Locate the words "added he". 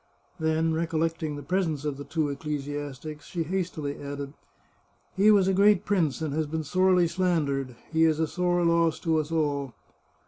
4.01-5.29